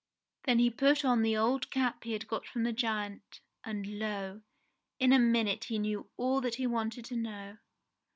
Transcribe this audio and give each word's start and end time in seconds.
Then 0.45 0.57
he 0.57 0.71
put 0.71 1.05
on 1.05 1.21
the 1.21 1.37
old 1.37 1.69
cap 1.69 2.05
he 2.05 2.13
had 2.13 2.27
got 2.27 2.47
from 2.47 2.63
the 2.63 2.73
giant, 2.73 3.39
and 3.63 3.99
lo! 3.99 4.41
in 4.97 5.13
a 5.13 5.19
minute 5.19 5.65
he 5.65 5.77
knew 5.77 6.09
^11 6.17 6.41
that 6.41 6.55
he 6.55 6.65
wanted 6.65 7.05
to 7.05 7.15
know. 7.15 7.57